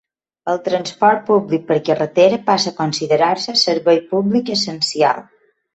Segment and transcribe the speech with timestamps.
[0.53, 5.27] El transport públic per carretera passa a considerar-se servei públic essencial.